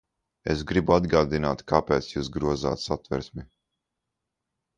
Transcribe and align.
Es 0.51 0.61
gribu 0.69 0.95
atgādināt, 0.95 1.61
kāpēc 1.73 2.07
jūs 2.15 2.31
grozāt 2.39 2.83
Satversmi. 2.87 3.47